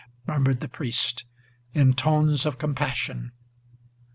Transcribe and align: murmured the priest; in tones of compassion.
murmured 0.25 0.61
the 0.61 0.67
priest; 0.67 1.25
in 1.75 1.93
tones 1.93 2.43
of 2.43 2.57
compassion. 2.57 3.31